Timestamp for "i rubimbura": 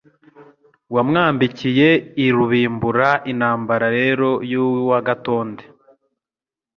2.25-3.09